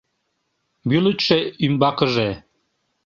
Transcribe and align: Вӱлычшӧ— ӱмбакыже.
Вӱлычшӧ— 0.89 1.39
ӱмбакыже. 1.65 2.29